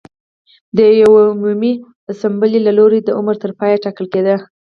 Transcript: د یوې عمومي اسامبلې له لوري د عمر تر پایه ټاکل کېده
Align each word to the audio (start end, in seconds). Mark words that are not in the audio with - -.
د 0.77 0.79
یوې 1.01 1.23
عمومي 1.31 1.73
اسامبلې 2.11 2.59
له 2.67 2.71
لوري 2.79 2.99
د 3.03 3.09
عمر 3.17 3.35
تر 3.43 3.51
پایه 3.59 3.81
ټاکل 3.83 4.05
کېده 4.13 4.35